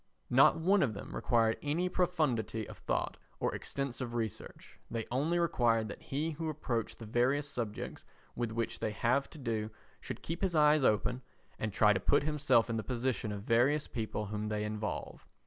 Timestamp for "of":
0.81-0.95, 2.67-2.79, 13.31-13.41